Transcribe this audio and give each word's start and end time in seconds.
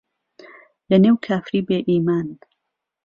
له 0.89 0.97
نێو 1.03 1.15
کافری 1.25 1.61
بێ 1.67 1.77
ئیمان 1.89 2.27